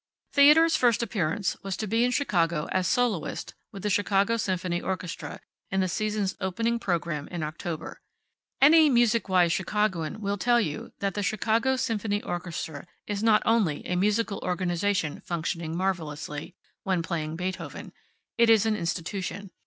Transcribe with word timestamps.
Theodore's 0.33 0.75
first 0.75 1.03
appearance 1.03 1.55
was 1.61 1.77
to 1.77 1.85
be 1.85 2.03
in 2.03 2.09
Chicago 2.09 2.67
as 2.71 2.87
soloist 2.87 3.53
with 3.71 3.83
the 3.83 3.89
Chicago 3.91 4.35
Symphony 4.35 4.81
Orchestra, 4.81 5.39
in 5.69 5.79
the 5.79 5.87
season's 5.87 6.35
opening 6.41 6.79
program 6.79 7.27
in 7.27 7.43
October. 7.43 8.01
Any 8.59 8.89
music 8.89 9.29
wise 9.29 9.51
Chicagoan 9.53 10.19
will 10.19 10.39
tell 10.39 10.59
you 10.59 10.91
that 11.01 11.13
the 11.13 11.21
Chicago 11.21 11.75
Symphony 11.75 12.19
Orchestra 12.23 12.87
is 13.05 13.21
not 13.21 13.43
only 13.45 13.85
a 13.85 13.95
musical 13.95 14.39
organization 14.43 15.21
functioning 15.23 15.77
marvelously 15.77 16.55
(when 16.81 17.03
playing 17.03 17.35
Beethoven). 17.35 17.93
It 18.39 18.49
is 18.49 18.65
an 18.65 18.75
institution. 18.75 19.51